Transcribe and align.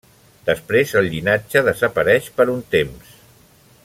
Després 0.45 0.93
el 1.01 1.09
llinatge 1.15 1.63
desapareix 1.69 2.31
per 2.39 2.47
un 2.55 2.65
temps. 2.77 3.13